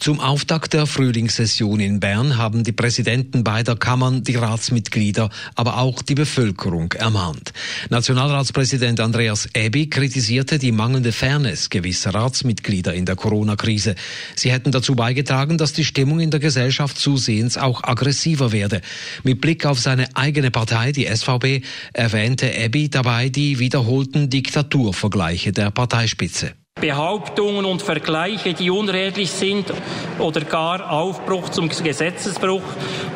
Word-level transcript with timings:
Zum 0.00 0.20
Auftakt 0.20 0.72
der 0.72 0.86
Frühlingssession 0.86 1.80
in 1.80 2.00
Bern 2.00 2.36
haben 2.36 2.64
die 2.64 2.72
Präsidenten 2.72 3.44
beider 3.44 3.76
Kammern 3.76 4.22
die 4.22 4.36
Ratsmitglieder, 4.36 5.30
aber 5.54 5.78
auch 5.78 6.02
die 6.02 6.14
Bevölkerung 6.14 6.92
ermahnt. 6.92 7.52
Nationalratspräsident 7.90 9.00
Andreas 9.00 9.48
Ebi 9.54 9.88
kritisierte 9.88 10.58
die 10.58 10.72
mangelnde 10.72 11.12
Fairness 11.12 11.70
gewisser 11.70 12.14
Ratsmitglieder 12.14 12.94
in 12.94 13.06
der 13.06 13.16
Corona-Krise. 13.16 13.94
Sie 14.36 14.52
hätten 14.52 14.72
dazu 14.72 14.94
beigetragen, 14.94 15.58
dass 15.58 15.72
die 15.72 15.84
Stimmung 15.84 16.20
in 16.20 16.30
der 16.30 16.40
Gesellschaft 16.40 16.98
zusehends 16.98 17.58
auch 17.58 17.84
aggressiver 17.84 18.52
werde. 18.52 18.80
Mit 19.22 19.40
Blick 19.40 19.66
auf 19.66 19.78
seine 19.78 20.14
eigene 20.16 20.50
Partei, 20.50 20.92
die 20.92 21.06
SVB, 21.06 21.64
erwähnte 21.92 22.54
Ebi 22.54 22.88
dabei 22.88 23.28
die 23.28 23.58
wiederholten 23.58 24.30
Diktaturvergleiche 24.30 25.52
der 25.52 25.70
Parteispitze. 25.70 26.52
Behauptungen 26.82 27.64
und 27.64 27.80
Vergleiche, 27.80 28.54
die 28.54 28.68
unredlich 28.68 29.30
sind 29.30 29.72
oder 30.18 30.40
gar 30.40 30.90
Aufbruch 30.90 31.48
zum 31.50 31.68
Gesetzesbruch. 31.68 32.64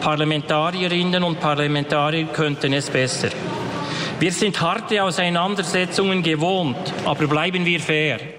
Parlamentarierinnen 0.00 1.24
und 1.24 1.40
Parlamentarier 1.40 2.26
könnten 2.26 2.72
es 2.72 2.88
besser. 2.88 3.30
Wir 4.20 4.30
sind 4.30 4.60
harte 4.60 5.02
Auseinandersetzungen 5.02 6.22
gewohnt, 6.22 6.94
aber 7.04 7.26
bleiben 7.26 7.66
wir 7.66 7.80
fair. 7.80 8.35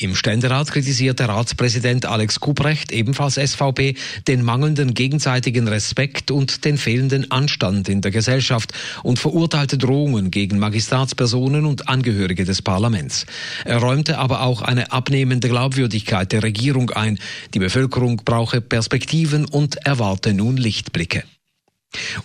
Im 0.00 0.14
Ständerat 0.14 0.70
kritisierte 0.70 1.28
Ratspräsident 1.28 2.06
Alex 2.06 2.38
Kuprecht, 2.38 2.92
ebenfalls 2.92 3.34
SVP, 3.34 3.96
den 4.28 4.42
mangelnden 4.42 4.94
gegenseitigen 4.94 5.66
Respekt 5.66 6.30
und 6.30 6.64
den 6.64 6.78
fehlenden 6.78 7.32
Anstand 7.32 7.88
in 7.88 8.00
der 8.00 8.12
Gesellschaft 8.12 8.72
und 9.02 9.18
verurteilte 9.18 9.76
Drohungen 9.76 10.30
gegen 10.30 10.60
Magistratspersonen 10.60 11.66
und 11.66 11.88
Angehörige 11.88 12.44
des 12.44 12.62
Parlaments. 12.62 13.26
Er 13.64 13.78
räumte 13.78 14.18
aber 14.18 14.42
auch 14.42 14.62
eine 14.62 14.92
abnehmende 14.92 15.48
Glaubwürdigkeit 15.48 16.30
der 16.30 16.44
Regierung 16.44 16.90
ein. 16.90 17.18
Die 17.54 17.58
Bevölkerung 17.58 18.22
brauche 18.24 18.60
Perspektiven 18.60 19.46
und 19.46 19.84
erwarte 19.84 20.32
nun 20.32 20.56
Lichtblicke. 20.56 21.24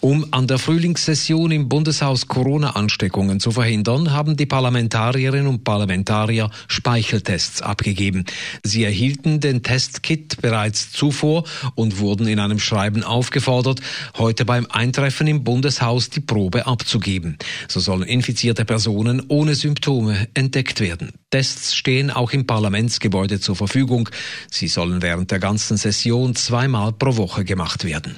Um 0.03 0.27
an 0.31 0.47
der 0.47 0.59
Frühlingssession 0.59 1.49
im 1.51 1.69
Bundeshaus 1.69 2.27
Corona-Ansteckungen 2.27 3.39
zu 3.39 3.51
verhindern, 3.51 4.11
haben 4.11 4.35
die 4.35 4.45
Parlamentarierinnen 4.45 5.47
und 5.47 5.63
Parlamentarier 5.63 6.51
Speicheltests 6.67 7.61
abgegeben. 7.61 8.25
Sie 8.63 8.83
erhielten 8.83 9.39
den 9.39 9.63
Testkit 9.63 10.41
bereits 10.41 10.91
zuvor 10.91 11.45
und 11.75 11.99
wurden 11.99 12.27
in 12.27 12.39
einem 12.39 12.59
Schreiben 12.59 13.05
aufgefordert, 13.05 13.79
heute 14.17 14.43
beim 14.43 14.67
Eintreffen 14.69 15.25
im 15.27 15.45
Bundeshaus 15.45 16.09
die 16.09 16.19
Probe 16.19 16.67
abzugeben. 16.67 17.37
So 17.69 17.79
sollen 17.79 18.03
infizierte 18.03 18.65
Personen 18.65 19.23
ohne 19.29 19.55
Symptome 19.55 20.27
entdeckt 20.33 20.81
werden. 20.81 21.13
Tests 21.29 21.75
stehen 21.75 22.11
auch 22.11 22.33
im 22.33 22.45
Parlamentsgebäude 22.45 23.39
zur 23.39 23.55
Verfügung. 23.55 24.09
Sie 24.51 24.67
sollen 24.67 25.01
während 25.01 25.31
der 25.31 25.39
ganzen 25.39 25.77
Session 25.77 26.35
zweimal 26.35 26.91
pro 26.91 27.15
Woche 27.15 27.45
gemacht 27.45 27.85
werden. 27.85 28.17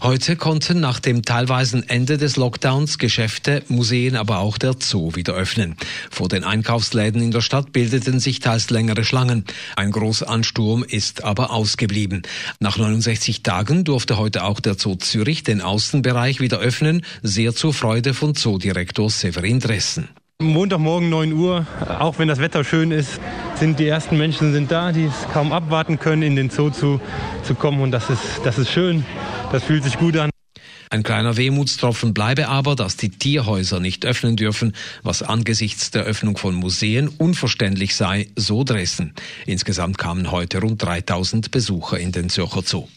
Heute 0.00 0.36
konnten 0.36 0.80
nach 0.80 1.00
dem 1.00 1.22
teilweisen 1.22 1.88
Ende 1.88 2.18
des 2.18 2.36
Lockdowns 2.36 2.98
Geschäfte, 2.98 3.62
Museen, 3.68 4.16
aber 4.16 4.38
auch 4.38 4.58
der 4.58 4.74
Zoo 4.78 5.14
wieder 5.14 5.34
öffnen. 5.34 5.76
Vor 6.10 6.28
den 6.28 6.44
Einkaufsläden 6.44 7.22
in 7.22 7.30
der 7.30 7.40
Stadt 7.40 7.72
bildeten 7.72 8.20
sich 8.20 8.40
teils 8.40 8.70
längere 8.70 9.04
Schlangen. 9.04 9.44
Ein 9.76 9.90
großer 9.90 10.28
Ansturm 10.28 10.84
ist 10.84 11.24
aber 11.24 11.50
ausgeblieben. 11.50 12.22
Nach 12.60 12.78
69 12.78 13.42
Tagen 13.42 13.84
durfte 13.84 14.16
heute 14.16 14.44
auch 14.44 14.60
der 14.60 14.78
Zoo 14.78 14.96
Zürich 14.96 15.42
den 15.42 15.60
Außenbereich 15.60 16.40
wieder 16.40 16.58
öffnen, 16.58 17.04
sehr 17.22 17.54
zur 17.54 17.74
Freude 17.74 18.14
von 18.14 18.34
Zoodirektor 18.34 19.10
Severin 19.10 19.60
Dressen. 19.60 20.08
Montagmorgen 20.46 21.08
9 21.08 21.32
Uhr, 21.32 21.66
auch 21.98 22.18
wenn 22.18 22.28
das 22.28 22.38
Wetter 22.38 22.64
schön 22.64 22.90
ist, 22.90 23.20
sind 23.54 23.78
die 23.78 23.86
ersten 23.86 24.18
Menschen 24.18 24.52
sind 24.52 24.70
da, 24.70 24.92
die 24.92 25.04
es 25.04 25.26
kaum 25.32 25.52
abwarten 25.52 25.98
können, 25.98 26.22
in 26.22 26.36
den 26.36 26.50
Zoo 26.50 26.70
zu, 26.70 27.00
zu 27.42 27.54
kommen. 27.54 27.80
Und 27.80 27.90
das 27.90 28.10
ist, 28.10 28.20
das 28.44 28.58
ist 28.58 28.70
schön, 28.70 29.04
das 29.52 29.62
fühlt 29.62 29.84
sich 29.84 29.98
gut 29.98 30.16
an. 30.16 30.30
Ein 30.90 31.04
kleiner 31.04 31.38
Wehmutstropfen 31.38 32.12
bleibe 32.12 32.48
aber, 32.48 32.76
dass 32.76 32.98
die 32.98 33.08
Tierhäuser 33.08 33.80
nicht 33.80 34.04
öffnen 34.04 34.36
dürfen, 34.36 34.74
was 35.02 35.22
angesichts 35.22 35.90
der 35.90 36.02
Öffnung 36.02 36.36
von 36.36 36.54
Museen 36.54 37.08
unverständlich 37.08 37.96
sei, 37.96 38.28
so 38.36 38.62
Dresden. 38.62 39.14
Insgesamt 39.46 39.96
kamen 39.96 40.30
heute 40.30 40.60
rund 40.60 40.82
3000 40.82 41.50
Besucher 41.50 41.98
in 41.98 42.12
den 42.12 42.28
Zürcher 42.28 42.62
Zoo. 42.62 42.88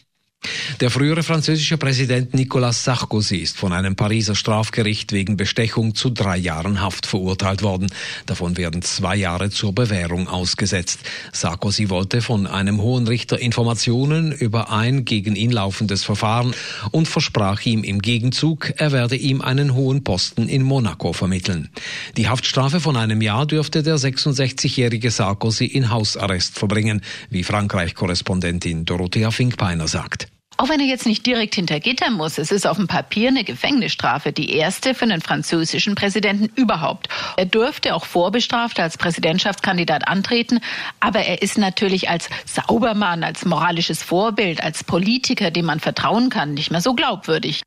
Der 0.80 0.90
frühere 0.90 1.22
französische 1.22 1.78
Präsident 1.78 2.34
Nicolas 2.34 2.84
Sarkozy 2.84 3.36
ist 3.36 3.56
von 3.56 3.72
einem 3.72 3.96
Pariser 3.96 4.34
Strafgericht 4.34 5.10
wegen 5.12 5.38
Bestechung 5.38 5.94
zu 5.94 6.10
drei 6.10 6.36
Jahren 6.36 6.82
Haft 6.82 7.06
verurteilt 7.06 7.62
worden. 7.62 7.88
Davon 8.26 8.58
werden 8.58 8.82
zwei 8.82 9.16
Jahre 9.16 9.48
zur 9.48 9.74
Bewährung 9.74 10.28
ausgesetzt. 10.28 11.00
Sarkozy 11.32 11.88
wollte 11.88 12.20
von 12.20 12.46
einem 12.46 12.82
hohen 12.82 13.08
Richter 13.08 13.38
Informationen 13.38 14.32
über 14.32 14.70
ein 14.70 15.06
gegen 15.06 15.34
ihn 15.34 15.50
laufendes 15.50 16.04
Verfahren 16.04 16.54
und 16.90 17.08
versprach 17.08 17.64
ihm 17.64 17.82
im 17.82 18.02
Gegenzug, 18.02 18.74
er 18.76 18.92
werde 18.92 19.16
ihm 19.16 19.40
einen 19.40 19.72
hohen 19.72 20.04
Posten 20.04 20.46
in 20.46 20.62
Monaco 20.62 21.14
vermitteln. 21.14 21.70
Die 22.18 22.28
Haftstrafe 22.28 22.80
von 22.80 22.96
einem 22.96 23.22
Jahr 23.22 23.46
dürfte 23.46 23.82
der 23.82 23.96
66-jährige 23.96 25.10
Sarkozy 25.10 25.64
in 25.64 25.88
Hausarrest 25.88 26.58
verbringen, 26.58 27.00
wie 27.30 27.44
Frankreich-Korrespondentin 27.44 28.84
Dorothea 28.84 29.30
Finkbeiner 29.30 29.88
sagt. 29.88 30.28
Auch 30.56 30.68
wenn 30.68 30.80
er 30.80 30.86
jetzt 30.86 31.06
nicht 31.06 31.26
direkt 31.26 31.54
hinter 31.54 31.80
Gitter 31.80 32.10
muss, 32.10 32.38
es 32.38 32.50
ist 32.50 32.66
auf 32.66 32.78
dem 32.78 32.86
Papier 32.86 33.28
eine 33.28 33.44
Gefängnisstrafe, 33.44 34.32
die 34.32 34.54
erste 34.54 34.94
für 34.94 35.04
einen 35.04 35.20
französischen 35.20 35.94
Präsidenten 35.94 36.50
überhaupt. 36.54 37.08
Er 37.36 37.44
dürfte 37.44 37.94
auch 37.94 38.06
vorbestraft 38.06 38.80
als 38.80 38.96
Präsidentschaftskandidat 38.96 40.08
antreten, 40.08 40.60
aber 41.00 41.20
er 41.20 41.42
ist 41.42 41.58
natürlich 41.58 42.08
als 42.08 42.30
Saubermann, 42.46 43.22
als 43.22 43.44
moralisches 43.44 44.02
Vorbild, 44.02 44.62
als 44.62 44.82
Politiker, 44.82 45.50
dem 45.50 45.66
man 45.66 45.80
vertrauen 45.80 46.30
kann, 46.30 46.54
nicht 46.54 46.70
mehr 46.70 46.80
so 46.80 46.94
glaubwürdig. 46.94 47.62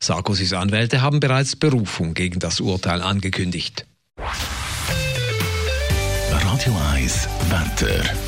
Sarkozys 0.00 0.52
Anwälte 0.52 1.02
haben 1.02 1.18
bereits 1.18 1.56
Berufung 1.56 2.14
gegen 2.14 2.38
das 2.38 2.60
Urteil 2.60 3.02
angekündigt. 3.02 3.84
Radio 6.30 6.76
1 6.94 7.28
Wetter. 7.50 8.27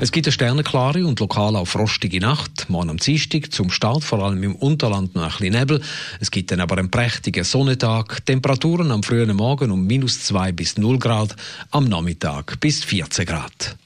Es 0.00 0.10
gibt 0.10 0.26
eine 0.26 0.32
sternenklare 0.32 1.06
und 1.06 1.20
lokal 1.20 1.56
auch 1.56 1.66
frostige 1.66 2.20
Nacht. 2.20 2.68
Morgen 2.68 2.90
am 2.90 2.96
Dienstag 2.96 3.52
zum 3.52 3.70
Start, 3.70 4.04
vor 4.04 4.22
allem 4.22 4.42
im 4.42 4.56
Unterland 4.56 5.14
noch 5.14 5.22
ein 5.22 5.30
bisschen 5.30 5.52
Nebel. 5.52 5.80
Es 6.20 6.30
gibt 6.30 6.50
dann 6.50 6.60
aber 6.60 6.78
einen 6.78 6.90
prächtigen 6.90 7.44
Sonnentag. 7.44 8.24
Temperaturen 8.26 8.90
am 8.90 9.02
frühen 9.02 9.34
Morgen 9.36 9.70
um 9.70 9.86
minus 9.86 10.22
2 10.24 10.52
bis 10.52 10.76
0 10.76 10.98
Grad, 10.98 11.36
am 11.70 11.84
Nachmittag 11.84 12.58
bis 12.60 12.84
14 12.84 13.26
Grad. 13.26 13.76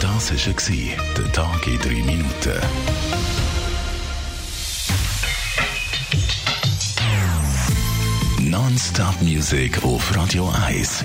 Das 0.00 0.30
war 0.30 0.96
der 1.16 1.32
Tag 1.32 1.66
in 1.66 1.78
3 1.78 1.88
Minuten. 2.04 2.60
Non-Stop 8.40 9.20
Music 9.20 9.84
auf 9.84 10.16
Radio 10.16 10.50
1. 10.66 11.04